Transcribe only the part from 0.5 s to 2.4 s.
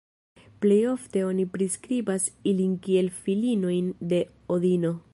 Plejofte oni priskribas